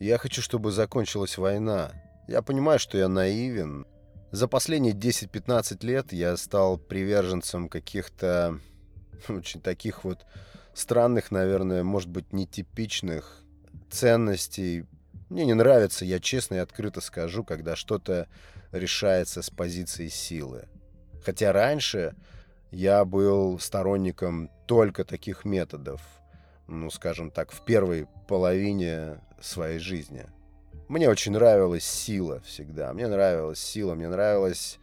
Я 0.00 0.18
хочу, 0.18 0.40
чтобы 0.42 0.72
закончилась 0.72 1.36
война. 1.36 1.92
Я 2.26 2.42
понимаю, 2.42 2.78
что 2.78 2.96
я 2.96 3.08
наивен. 3.08 3.86
За 4.30 4.48
последние 4.48 4.94
10-15 4.94 5.84
лет 5.84 6.12
я 6.12 6.36
стал 6.36 6.78
приверженцем 6.78 7.68
каких-то 7.68 8.60
очень 9.28 9.60
таких 9.60 10.04
вот 10.04 10.26
странных, 10.74 11.30
наверное, 11.30 11.82
может 11.82 12.08
быть, 12.08 12.32
нетипичных 12.32 13.42
ценностей. 13.90 14.84
Мне 15.28 15.44
не 15.44 15.54
нравится, 15.54 16.04
я 16.04 16.18
честно 16.20 16.56
и 16.56 16.58
открыто 16.58 17.00
скажу, 17.00 17.44
когда 17.44 17.76
что-то 17.76 18.28
решается 18.72 19.42
с 19.42 19.50
позиции 19.50 20.08
силы. 20.08 20.68
Хотя 21.24 21.52
раньше 21.52 22.14
я 22.70 23.04
был 23.04 23.58
сторонником 23.58 24.50
только 24.66 25.04
таких 25.04 25.44
методов, 25.44 26.00
ну, 26.66 26.90
скажем 26.90 27.30
так, 27.30 27.52
в 27.52 27.64
первой 27.64 28.06
половине 28.28 29.20
своей 29.40 29.78
жизни. 29.78 30.26
Мне 30.88 31.08
очень 31.08 31.32
нравилась 31.32 31.84
сила 31.84 32.40
всегда. 32.40 32.92
Мне 32.92 33.06
нравилась 33.06 33.60
сила, 33.60 33.94
мне 33.94 34.08
нравилось 34.08 34.78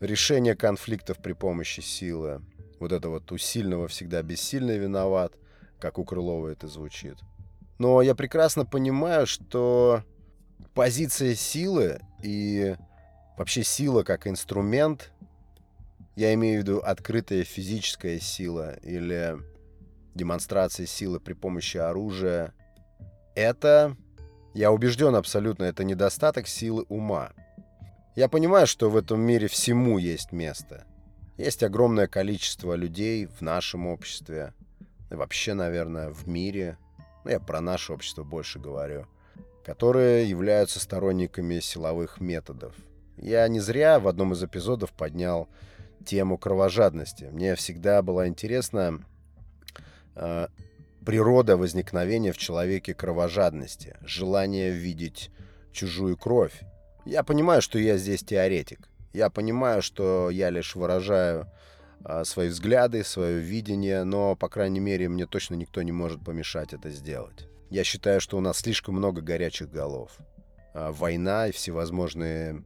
решение 0.00 0.54
конфликтов 0.54 1.18
при 1.18 1.32
помощи 1.32 1.80
силы 1.80 2.42
вот 2.80 2.92
это 2.92 3.08
вот 3.08 3.30
у 3.32 3.38
сильного 3.38 3.88
всегда 3.88 4.22
бессильный 4.22 4.78
виноват, 4.78 5.32
как 5.78 5.98
у 5.98 6.04
Крылова 6.04 6.48
это 6.48 6.68
звучит. 6.68 7.18
Но 7.78 8.02
я 8.02 8.14
прекрасно 8.14 8.64
понимаю, 8.64 9.26
что 9.26 10.02
позиция 10.74 11.34
силы 11.34 12.00
и 12.22 12.76
вообще 13.36 13.62
сила 13.62 14.02
как 14.02 14.26
инструмент, 14.26 15.12
я 16.14 16.32
имею 16.34 16.60
в 16.60 16.62
виду 16.62 16.78
открытая 16.78 17.44
физическая 17.44 18.18
сила 18.18 18.74
или 18.82 19.36
демонстрации 20.14 20.86
силы 20.86 21.20
при 21.20 21.34
помощи 21.34 21.76
оружия, 21.76 22.54
это, 23.34 23.96
я 24.54 24.72
убежден 24.72 25.14
абсолютно, 25.14 25.64
это 25.64 25.84
недостаток 25.84 26.48
силы 26.48 26.86
ума. 26.88 27.32
Я 28.14 28.30
понимаю, 28.30 28.66
что 28.66 28.88
в 28.88 28.96
этом 28.96 29.20
мире 29.20 29.46
всему 29.46 29.98
есть 29.98 30.32
место. 30.32 30.86
Есть 31.36 31.62
огромное 31.62 32.06
количество 32.06 32.74
людей 32.74 33.26
в 33.26 33.42
нашем 33.42 33.86
обществе, 33.86 34.54
и 35.10 35.14
вообще, 35.14 35.52
наверное, 35.52 36.10
в 36.10 36.26
мире, 36.26 36.78
ну, 37.24 37.30
я 37.30 37.40
про 37.40 37.60
наше 37.60 37.92
общество 37.92 38.24
больше 38.24 38.58
говорю, 38.58 39.06
которые 39.64 40.28
являются 40.28 40.80
сторонниками 40.80 41.60
силовых 41.60 42.20
методов. 42.20 42.74
Я 43.18 43.46
не 43.48 43.60
зря 43.60 43.98
в 44.00 44.08
одном 44.08 44.32
из 44.32 44.42
эпизодов 44.42 44.92
поднял 44.92 45.48
тему 46.06 46.38
кровожадности. 46.38 47.24
Мне 47.24 47.54
всегда 47.54 48.00
была 48.00 48.28
интересна 48.28 49.04
э, 50.14 50.48
природа 51.04 51.56
возникновения 51.56 52.32
в 52.32 52.38
человеке 52.38 52.94
кровожадности, 52.94 53.96
желание 54.02 54.70
видеть 54.70 55.30
чужую 55.72 56.16
кровь. 56.16 56.62
Я 57.04 57.22
понимаю, 57.22 57.60
что 57.60 57.78
я 57.78 57.98
здесь 57.98 58.22
теоретик. 58.22 58.88
Я 59.16 59.30
понимаю, 59.30 59.80
что 59.80 60.28
я 60.28 60.50
лишь 60.50 60.76
выражаю 60.76 61.50
э, 62.04 62.24
свои 62.24 62.48
взгляды, 62.48 63.02
свое 63.02 63.40
видение, 63.40 64.04
но, 64.04 64.36
по 64.36 64.50
крайней 64.50 64.78
мере, 64.78 65.08
мне 65.08 65.24
точно 65.24 65.54
никто 65.54 65.80
не 65.80 65.90
может 65.90 66.22
помешать 66.22 66.74
это 66.74 66.90
сделать. 66.90 67.48
Я 67.70 67.82
считаю, 67.82 68.20
что 68.20 68.36
у 68.36 68.42
нас 68.42 68.58
слишком 68.58 68.96
много 68.96 69.22
горячих 69.22 69.70
голов. 69.70 70.10
Э, 70.74 70.90
война 70.90 71.46
и 71.46 71.52
всевозможные 71.52 72.62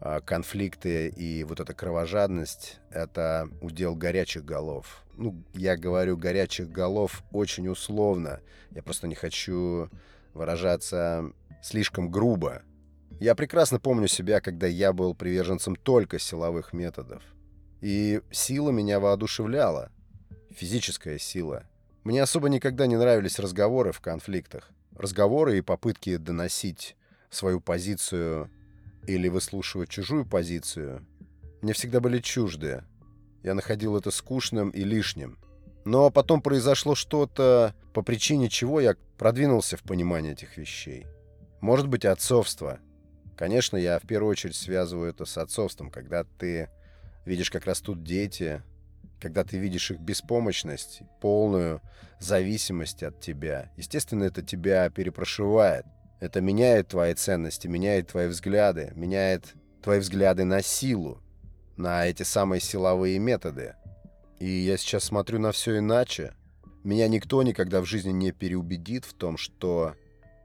а, 0.00 0.22
конфликты 0.22 1.08
и 1.08 1.44
вот 1.44 1.60
эта 1.60 1.74
кровожадность— 1.74 2.78
это 2.90 3.50
удел 3.60 3.94
горячих 3.94 4.46
голов. 4.46 5.04
Ну, 5.18 5.44
я 5.52 5.76
говорю 5.76 6.16
горячих 6.16 6.70
голов 6.70 7.22
очень 7.30 7.68
условно. 7.68 8.40
Я 8.70 8.82
просто 8.82 9.06
не 9.06 9.14
хочу 9.14 9.90
выражаться 10.32 11.30
слишком 11.62 12.10
грубо. 12.10 12.62
Я 13.20 13.34
прекрасно 13.34 13.80
помню 13.80 14.08
себя, 14.08 14.40
когда 14.40 14.66
я 14.66 14.92
был 14.92 15.14
приверженцем 15.14 15.76
только 15.76 16.18
силовых 16.18 16.72
методов. 16.72 17.22
И 17.80 18.20
сила 18.30 18.70
меня 18.70 19.00
воодушевляла. 19.00 19.90
Физическая 20.50 21.18
сила. 21.18 21.64
Мне 22.04 22.22
особо 22.22 22.48
никогда 22.48 22.86
не 22.86 22.96
нравились 22.96 23.38
разговоры 23.38 23.92
в 23.92 24.00
конфликтах. 24.00 24.70
Разговоры 24.96 25.58
и 25.58 25.62
попытки 25.62 26.16
доносить 26.16 26.96
свою 27.30 27.60
позицию 27.60 28.50
или 29.06 29.28
выслушивать 29.28 29.90
чужую 29.90 30.24
позицию 30.24 31.06
мне 31.60 31.72
всегда 31.72 32.00
были 32.00 32.20
чужды. 32.20 32.84
Я 33.42 33.54
находил 33.54 33.96
это 33.96 34.10
скучным 34.10 34.70
и 34.70 34.84
лишним. 34.84 35.38
Но 35.84 36.10
потом 36.10 36.42
произошло 36.42 36.94
что-то, 36.94 37.74
по 37.94 38.02
причине 38.02 38.48
чего 38.48 38.80
я 38.80 38.94
продвинулся 39.16 39.76
в 39.76 39.82
понимании 39.82 40.32
этих 40.32 40.56
вещей. 40.56 41.06
Может 41.60 41.88
быть, 41.88 42.04
отцовство. 42.04 42.78
Конечно, 43.38 43.76
я 43.76 44.00
в 44.00 44.02
первую 44.02 44.32
очередь 44.32 44.56
связываю 44.56 45.10
это 45.10 45.24
с 45.24 45.38
отцовством, 45.38 45.92
когда 45.92 46.24
ты 46.24 46.68
видишь, 47.24 47.52
как 47.52 47.66
растут 47.66 48.02
дети, 48.02 48.62
когда 49.20 49.44
ты 49.44 49.58
видишь 49.58 49.92
их 49.92 50.00
беспомощность, 50.00 51.02
полную 51.20 51.80
зависимость 52.18 53.04
от 53.04 53.20
тебя. 53.20 53.70
Естественно, 53.76 54.24
это 54.24 54.42
тебя 54.42 54.90
перепрошивает. 54.90 55.86
Это 56.18 56.40
меняет 56.40 56.88
твои 56.88 57.14
ценности, 57.14 57.68
меняет 57.68 58.08
твои 58.08 58.26
взгляды, 58.26 58.90
меняет 58.96 59.54
твои 59.84 60.00
взгляды 60.00 60.42
на 60.42 60.60
силу, 60.60 61.22
на 61.76 62.06
эти 62.08 62.24
самые 62.24 62.60
силовые 62.60 63.20
методы. 63.20 63.76
И 64.40 64.48
я 64.48 64.76
сейчас 64.76 65.04
смотрю 65.04 65.38
на 65.38 65.52
все 65.52 65.78
иначе. 65.78 66.34
Меня 66.82 67.06
никто 67.06 67.44
никогда 67.44 67.82
в 67.82 67.84
жизни 67.84 68.10
не 68.10 68.32
переубедит 68.32 69.04
в 69.04 69.14
том, 69.14 69.36
что 69.36 69.94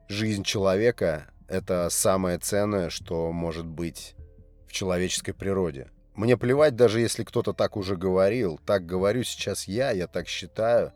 жизнь 0.08 0.44
человека— 0.44 1.26
это 1.48 1.90
самое 1.90 2.38
ценное, 2.38 2.90
что 2.90 3.32
может 3.32 3.66
быть 3.66 4.16
в 4.68 4.72
человеческой 4.72 5.34
природе. 5.34 5.90
Мне 6.16 6.38
плевать, 6.38 6.76
даже 6.76 7.00
если 7.00 7.24
кто-то 7.24 7.54
так 7.54 7.76
уже 7.78 7.96
говорил. 7.96 8.60
Так 8.66 8.86
говорю 8.86 9.24
сейчас 9.24 9.68
я, 9.68 9.92
я 9.92 10.08
так 10.08 10.28
считаю. 10.28 10.94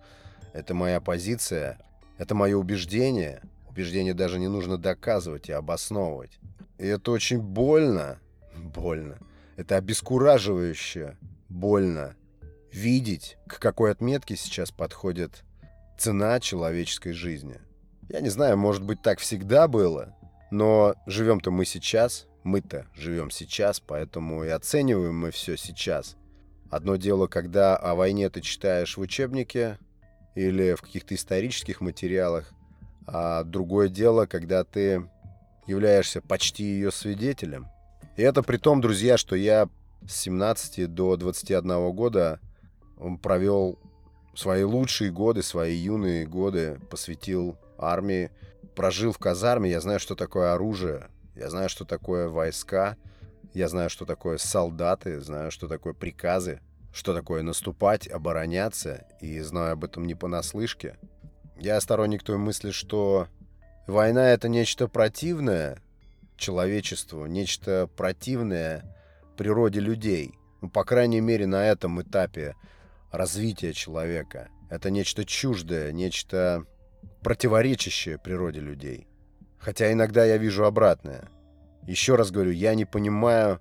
Это 0.53 0.73
моя 0.73 1.01
позиция, 1.01 1.79
это 2.17 2.35
мое 2.35 2.55
убеждение— 2.57 3.41
убеждение 3.77 4.15
даже 4.15 4.39
не 4.39 4.47
нужно 4.47 4.79
доказывать 4.79 5.49
и 5.49 5.51
обосновывать. 5.51 6.39
И 6.79 6.87
это 6.87 7.11
очень 7.11 7.39
больно. 7.39 8.19
Больно. 8.73 9.19
Это 9.55 9.75
обескураживающе. 9.75 11.15
Больно. 11.47 12.15
Видеть, 12.71 13.37
к 13.47 13.59
какой 13.59 13.91
отметке 13.91 14.35
сейчас 14.35 14.71
подходит 14.71 15.43
цена 15.95 16.39
человеческой 16.39 17.11
жизни. 17.11 17.61
Я 18.09 18.21
не 18.21 18.29
знаю, 18.29 18.57
может 18.57 18.81
быть, 18.81 19.03
так 19.03 19.19
всегда 19.19 19.67
было, 19.67 20.15
но 20.51 20.95
живем-то 21.05 21.51
мы 21.51 21.65
сейчас, 21.65 22.27
мы-то 22.43 22.85
живем 22.95 23.29
сейчас, 23.29 23.79
поэтому 23.79 24.43
и 24.43 24.49
оцениваем 24.49 25.17
мы 25.17 25.31
все 25.31 25.57
сейчас. 25.57 26.15
Одно 26.69 26.95
дело, 26.95 27.27
когда 27.27 27.75
о 27.75 27.95
войне 27.95 28.29
ты 28.29 28.41
читаешь 28.41 28.97
в 28.97 29.01
учебнике 29.01 29.77
или 30.35 30.75
в 30.75 30.81
каких-то 30.81 31.15
исторических 31.15 31.81
материалах, 31.81 32.51
а 33.05 33.43
другое 33.43 33.87
дело, 33.87 34.25
когда 34.25 34.63
ты 34.63 35.09
являешься 35.65 36.21
почти 36.21 36.63
ее 36.63 36.91
свидетелем. 36.91 37.67
И 38.15 38.21
это 38.21 38.43
при 38.43 38.57
том, 38.57 38.81
друзья, 38.81 39.17
что 39.17 39.35
я 39.35 39.69
с 40.07 40.15
17 40.21 40.93
до 40.93 41.17
21 41.17 41.91
года 41.91 42.39
провел 43.21 43.79
свои 44.35 44.63
лучшие 44.63 45.11
годы, 45.11 45.43
свои 45.43 45.75
юные 45.75 46.25
годы, 46.25 46.79
посвятил 46.89 47.57
армии, 47.77 48.31
прожил 48.77 49.11
в 49.11 49.17
казарме, 49.17 49.71
я 49.71 49.81
знаю, 49.81 49.99
что 49.99 50.15
такое 50.15 50.53
оружие, 50.53 51.09
я 51.35 51.49
знаю, 51.49 51.67
что 51.67 51.83
такое 51.83 52.27
войска, 52.27 52.95
я 53.55 53.69
знаю, 53.69 53.89
что 53.89 54.05
такое 54.05 54.37
солдаты, 54.37 55.19
знаю, 55.19 55.49
что 55.49 55.67
такое 55.67 55.93
приказы, 55.93 56.61
что 56.93 57.15
такое 57.15 57.41
наступать, 57.41 58.07
обороняться, 58.07 59.07
и 59.19 59.39
знаю 59.39 59.73
об 59.73 59.83
этом 59.83 60.05
не 60.05 60.13
понаслышке. 60.13 60.95
Я 61.59 61.81
сторонник 61.81 62.21
той 62.21 62.37
мысли, 62.37 62.69
что 62.69 63.27
война— 63.87 64.29
это 64.31 64.47
нечто 64.47 64.87
противное 64.87 65.79
человечеству, 66.35 67.25
нечто 67.25 67.89
противное 67.97 68.95
природе 69.37 69.79
людей. 69.79 70.35
Ну, 70.61 70.69
по 70.69 70.83
крайней 70.83 71.19
мере, 71.19 71.47
на 71.47 71.65
этом 71.65 71.99
этапе 71.99 72.55
развития 73.11 73.73
человека. 73.73 74.49
Это 74.69 74.91
нечто 74.91 75.25
чуждое, 75.25 75.91
нечто 75.91 76.67
противоречащее 77.27 78.17
природе 78.17 78.61
людей. 78.61 79.05
Хотя 79.57 79.91
иногда 79.91 80.23
я 80.23 80.37
вижу 80.37 80.63
обратное. 80.63 81.27
Еще 81.83 82.15
раз 82.15 82.31
говорю, 82.31 82.51
я 82.51 82.73
не 82.73 82.85
понимаю 82.85 83.59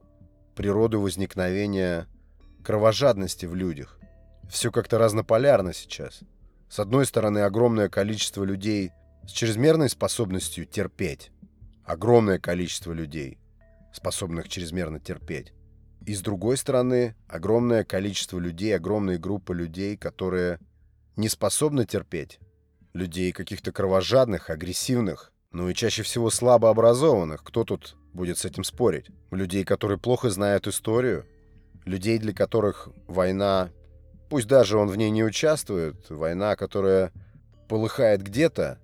природу 0.54 1.00
возникновения 1.00 2.06
кровожадности 2.62 3.44
в 3.44 3.56
людях. 3.56 3.98
Все 4.48 4.70
как-то 4.70 4.98
разнополярно 4.98 5.72
сейчас. 5.72 6.20
С 6.68 6.78
одной 6.78 7.06
стороны, 7.06 7.40
огромное 7.40 7.88
количество 7.88 8.44
людей 8.44 8.92
с 9.26 9.32
чрезмерной 9.32 9.90
способностью 9.90 10.64
терпеть. 10.64 11.32
Огромное 11.84 12.38
количество 12.38 12.92
людей, 12.92 13.40
способных 13.92 14.48
чрезмерно 14.48 15.00
терпеть. 15.00 15.52
И 16.06 16.14
с 16.14 16.20
другой 16.20 16.56
стороны, 16.56 17.16
огромное 17.26 17.82
количество 17.82 18.38
людей, 18.38 18.76
огромные 18.76 19.18
группы 19.18 19.56
людей, 19.56 19.96
которые 19.96 20.60
не 21.16 21.28
способны 21.28 21.84
терпеть. 21.84 22.38
Людей 22.96 23.32
каких-то 23.32 23.72
кровожадных, 23.72 24.50
агрессивных, 24.50 25.32
ну 25.52 25.68
и 25.68 25.74
чаще 25.74 26.02
всего 26.02 26.30
слабо 26.30 26.70
образованных. 26.70 27.42
Кто 27.44 27.64
тут 27.64 27.96
будет 28.12 28.38
с 28.38 28.44
этим 28.44 28.64
спорить? 28.64 29.06
Людей, 29.30 29.64
которые 29.64 29.98
плохо 29.98 30.30
знают 30.30 30.66
историю. 30.66 31.26
Людей, 31.84 32.18
для 32.18 32.32
которых 32.32 32.88
война 33.06 33.70
Пусть 34.28 34.48
даже 34.48 34.76
он 34.76 34.88
в 34.88 34.96
ней 34.96 35.10
не 35.10 35.22
участвует, 35.22 36.10
война, 36.10 36.56
которая 36.56 37.12
полыхает 37.68 38.22
где-то, 38.22 38.78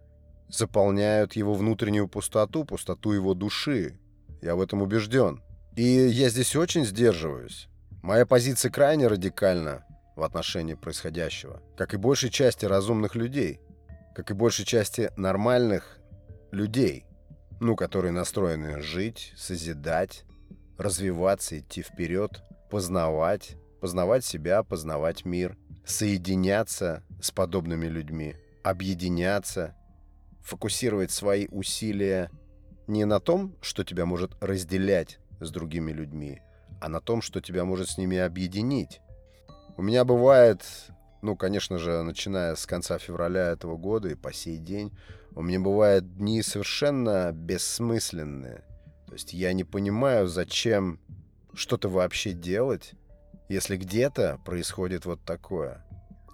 заполняют 0.48 1.34
его 1.34 1.54
внутреннюю 1.54 2.08
пустоту, 2.08 2.64
пустоту 2.64 3.12
его 3.12 3.34
души. 3.34 3.98
Я 4.40 4.54
в 4.54 4.60
этом 4.60 4.82
убежден. 4.82 5.42
И 5.74 5.82
я 5.82 6.28
здесь 6.28 6.54
очень 6.54 6.84
сдерживаюсь. 6.84 7.68
Моя 8.02 8.26
позиция 8.26 8.70
крайне 8.70 9.06
радикальна 9.06 9.84
в 10.16 10.22
отношении 10.22 10.74
происходящего, 10.74 11.62
как 11.76 11.94
и 11.94 11.96
большей 11.96 12.30
части 12.30 12.64
разумных 12.66 13.14
людей, 13.14 13.60
как 14.14 14.30
и 14.30 14.34
большей 14.34 14.64
части 14.64 15.10
нормальных 15.16 15.98
людей, 16.50 17.06
ну, 17.60 17.76
которые 17.76 18.12
настроены 18.12 18.80
жить, 18.80 19.32
созидать, 19.36 20.24
развиваться, 20.78 21.58
идти 21.58 21.82
вперед, 21.82 22.42
познавать, 22.70 23.56
познавать 23.80 24.24
себя, 24.24 24.62
познавать 24.62 25.24
мир, 25.24 25.56
соединяться 25.84 27.02
с 27.20 27.30
подобными 27.30 27.86
людьми, 27.86 28.36
объединяться, 28.62 29.74
фокусировать 30.42 31.10
свои 31.10 31.46
усилия 31.48 32.30
не 32.86 33.04
на 33.04 33.20
том, 33.20 33.56
что 33.60 33.84
тебя 33.84 34.06
может 34.06 34.32
разделять 34.40 35.18
с 35.40 35.50
другими 35.50 35.92
людьми, 35.92 36.40
а 36.80 36.88
на 36.88 37.00
том, 37.00 37.22
что 37.22 37.40
тебя 37.40 37.64
может 37.64 37.88
с 37.88 37.98
ними 37.98 38.18
объединить. 38.18 39.00
У 39.76 39.82
меня 39.82 40.04
бывает 40.04 40.64
ну, 41.22 41.36
конечно 41.36 41.78
же, 41.78 42.02
начиная 42.02 42.56
с 42.56 42.66
конца 42.66 42.98
февраля 42.98 43.50
этого 43.50 43.76
года 43.76 44.08
и 44.08 44.14
по 44.14 44.32
сей 44.32 44.58
день, 44.58 44.92
у 45.34 45.42
меня 45.42 45.60
бывают 45.60 46.16
дни 46.16 46.42
совершенно 46.42 47.32
бессмысленные. 47.32 48.64
То 49.06 49.12
есть 49.14 49.32
я 49.32 49.52
не 49.52 49.64
понимаю, 49.64 50.26
зачем 50.26 50.98
что-то 51.54 51.88
вообще 51.88 52.32
делать, 52.32 52.92
если 53.48 53.76
где-то 53.76 54.40
происходит 54.44 55.06
вот 55.06 55.22
такое. 55.24 55.84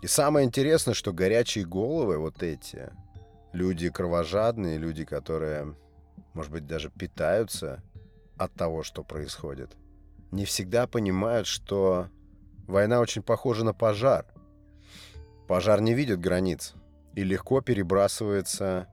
И 0.03 0.07
самое 0.07 0.47
интересное, 0.47 0.95
что 0.95 1.13
горячие 1.13 1.67
головы 1.67 2.19
вот 2.19 2.43
эти, 2.43 2.91
люди 3.53 3.91
кровожадные, 3.91 4.79
люди, 4.79 5.05
которые, 5.05 5.75
может 6.35 6.53
быть, 6.53 6.67
даже 6.67 6.91
питаются 6.91 7.83
от 8.37 8.55
того, 8.55 8.83
что 8.83 9.03
происходит, 9.03 9.77
не 10.31 10.45
всегда 10.45 10.87
понимают, 10.87 11.47
что 11.47 12.09
война 12.67 13.01
очень 13.01 13.23
похожа 13.23 13.65
на 13.65 13.75
пожар. 13.75 14.25
Пожар 15.49 15.81
не 15.81 15.95
видит 15.95 16.21
границ 16.21 16.75
и 17.15 17.25
легко 17.25 17.63
перебрасывается 17.63 18.87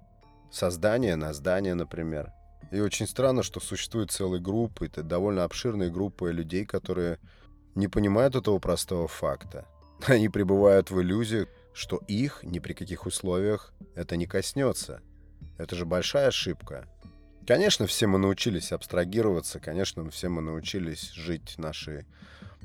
со 0.49 0.71
здания 0.71 1.17
на 1.17 1.33
здание, 1.33 1.73
например. 1.73 2.31
И 2.71 2.79
очень 2.79 3.07
странно, 3.07 3.43
что 3.43 3.59
существует 3.59 4.09
целые 4.09 4.41
группы, 4.41 4.85
это 4.85 5.03
довольно 5.03 5.43
обширные 5.43 5.91
группы 5.91 6.31
людей, 6.31 6.65
которые 6.65 7.19
не 7.75 7.89
понимают 7.89 8.35
этого 8.35 8.57
простого 8.59 9.09
факта. 9.09 9.65
Они 10.07 10.29
пребывают 10.29 10.91
в 10.91 11.01
иллюзии, 11.01 11.47
что 11.73 11.97
их 12.07 12.39
ни 12.43 12.59
при 12.59 12.71
каких 12.71 13.05
условиях 13.05 13.73
это 13.93 14.15
не 14.15 14.25
коснется. 14.25 15.01
Это 15.57 15.75
же 15.75 15.85
большая 15.85 16.29
ошибка. 16.29 16.87
Конечно, 17.45 17.85
все 17.85 18.07
мы 18.07 18.17
научились 18.17 18.71
абстрагироваться, 18.71 19.59
конечно, 19.59 20.09
все 20.09 20.29
мы 20.29 20.41
научились 20.41 21.11
жить 21.11 21.55
нашей 21.57 22.05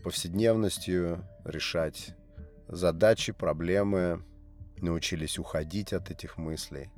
повседневностью, 0.05 1.25
решать 1.45 2.15
задачи, 2.71 3.33
проблемы, 3.33 4.25
научились 4.79 5.39
уходить 5.39 5.93
от 5.93 6.11
этих 6.11 6.39
мыслей 6.39 6.91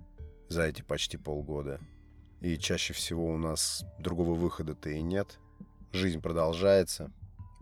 за 0.48 0.64
эти 0.64 0.82
почти 0.82 1.16
полгода. 1.16 1.80
И 2.40 2.58
чаще 2.58 2.92
всего 2.92 3.26
у 3.26 3.38
нас 3.38 3.84
другого 3.98 4.34
выхода-то 4.34 4.90
и 4.90 5.00
нет. 5.00 5.38
Жизнь 5.92 6.20
продолжается. 6.20 7.10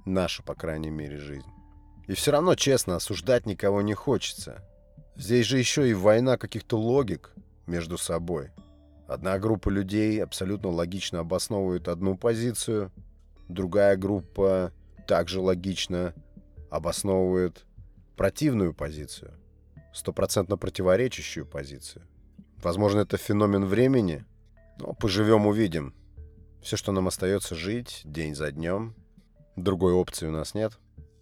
Наша, 0.06 0.42
по 0.42 0.54
крайней 0.54 0.90
мере, 0.90 1.18
жизнь. 1.18 1.48
И 2.06 2.14
все 2.14 2.32
равно, 2.32 2.54
честно, 2.54 2.96
осуждать 2.96 3.46
никого 3.46 3.82
не 3.82 3.94
хочется. 3.94 4.64
Здесь 5.16 5.46
же 5.46 5.58
еще 5.58 5.88
и 5.88 5.94
война 5.94 6.38
каких-то 6.38 6.78
логик 6.78 7.32
между 7.66 7.98
собой. 7.98 8.50
Одна 9.06 9.38
группа 9.38 9.68
людей 9.68 10.22
абсолютно 10.22 10.70
логично 10.70 11.20
обосновывает 11.20 11.88
одну 11.88 12.16
позицию, 12.16 12.90
другая 13.48 13.96
группа 13.96 14.72
также 15.06 15.40
логично 15.40 16.14
обосновывает 16.70 17.66
противную 18.20 18.74
позицию, 18.74 19.32
стопроцентно 19.94 20.58
противоречащую 20.58 21.46
позицию. 21.46 22.02
Возможно, 22.62 23.00
это 23.00 23.16
феномен 23.16 23.64
времени, 23.64 24.26
но 24.78 24.92
поживем 24.92 25.46
увидим. 25.46 25.94
Все, 26.60 26.76
что 26.76 26.92
нам 26.92 27.08
остается, 27.08 27.54
жить 27.54 28.02
день 28.04 28.34
за 28.34 28.52
днем. 28.52 28.94
Другой 29.56 29.94
опции 29.94 30.26
у 30.26 30.30
нас 30.32 30.52
нет. 30.52 30.78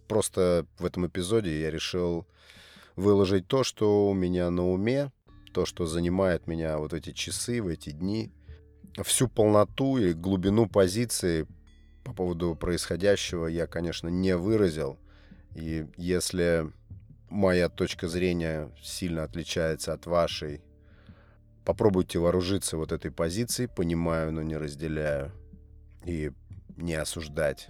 Просто 0.09 0.65
в 0.77 0.83
этом 0.83 1.07
эпизоде 1.07 1.61
я 1.61 1.71
решил 1.71 2.27
выложить 2.97 3.47
то, 3.47 3.63
что 3.63 4.09
у 4.09 4.13
меня 4.13 4.49
на 4.49 4.67
уме, 4.67 5.13
то, 5.53 5.65
что 5.65 5.85
занимает 5.85 6.47
меня 6.47 6.79
вот 6.79 6.91
эти 6.91 7.13
часы, 7.13 7.61
в 7.61 7.69
эти 7.69 7.91
дни, 7.91 8.29
всю 9.05 9.29
полноту 9.29 9.99
и 9.99 10.11
глубину 10.11 10.67
позиции 10.67 11.47
по 12.03 12.11
поводу 12.11 12.55
происходящего 12.55 13.47
я, 13.47 13.67
конечно, 13.67 14.09
не 14.09 14.35
выразил. 14.35 14.99
И 15.55 15.87
если 15.95 16.73
моя 17.29 17.69
точка 17.69 18.07
зрения 18.07 18.71
сильно 18.81 19.23
отличается 19.23 19.93
от 19.93 20.05
вашей, 20.05 20.61
попробуйте 21.65 22.19
вооружиться 22.19 22.77
вот 22.77 22.91
этой 22.91 23.11
позицией, 23.11 23.67
понимаю, 23.67 24.31
но 24.31 24.41
не 24.41 24.57
разделяю, 24.57 25.31
и 26.05 26.31
не 26.77 26.95
осуждать. 26.95 27.69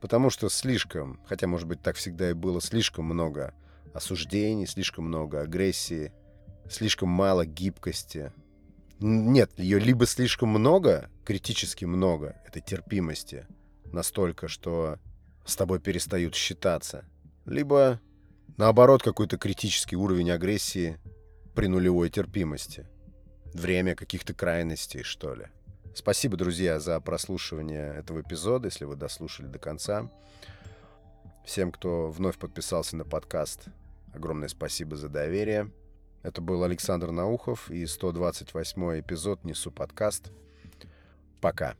Потому 0.00 0.30
что 0.30 0.48
слишком, 0.48 1.20
хотя, 1.26 1.46
может 1.46 1.66
быть, 1.66 1.82
так 1.82 1.96
всегда 1.96 2.30
и 2.30 2.34
было, 2.34 2.60
слишком 2.60 3.06
много 3.06 3.54
осуждений, 3.94 4.66
слишком 4.66 5.06
много 5.06 5.40
агрессии, 5.40 6.12
слишком 6.68 7.08
мало 7.08 7.46
гибкости. 7.46 8.32
Нет, 8.98 9.58
ее 9.58 9.78
либо 9.78 10.06
слишком 10.06 10.50
много, 10.50 11.10
критически 11.24 11.84
много, 11.84 12.36
этой 12.46 12.62
терпимости, 12.62 13.46
настолько, 13.92 14.48
что 14.48 14.98
с 15.44 15.56
тобой 15.56 15.80
перестают 15.80 16.34
считаться, 16.34 17.04
либо, 17.44 18.00
наоборот, 18.56 19.02
какой-то 19.02 19.38
критический 19.38 19.96
уровень 19.96 20.30
агрессии 20.30 20.98
при 21.54 21.66
нулевой 21.66 22.10
терпимости. 22.10 22.86
Время 23.52 23.94
каких-то 23.94 24.34
крайностей, 24.34 25.02
что 25.02 25.34
ли. 25.34 25.46
Спасибо, 25.94 26.36
друзья, 26.36 26.78
за 26.78 27.00
прослушивание 27.00 27.94
этого 27.94 28.20
эпизода, 28.20 28.66
если 28.66 28.84
вы 28.84 28.96
дослушали 28.96 29.46
до 29.46 29.58
конца. 29.58 30.10
Всем, 31.44 31.72
кто 31.72 32.10
вновь 32.10 32.38
подписался 32.38 32.96
на 32.96 33.04
подкаст, 33.04 33.68
Огромное 34.16 34.48
спасибо 34.48 34.96
за 34.96 35.10
доверие. 35.10 35.70
Это 36.22 36.40
был 36.40 36.64
Александр 36.64 37.10
Наухов 37.10 37.70
и 37.70 37.84
128 37.84 39.00
эпизод 39.00 39.44
«Несу 39.44 39.70
подкаст». 39.70 40.32
Пока. 41.42 41.76